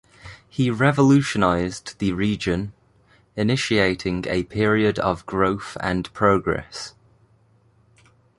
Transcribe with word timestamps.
He 0.49 0.71
revolutionized 0.71 1.99
the 1.99 2.11
region, 2.13 2.73
initiating 3.35 4.25
a 4.27 4.45
period 4.45 4.97
of 4.97 5.23
growth 5.27 5.77
and 5.79 6.11
progress. 6.11 6.95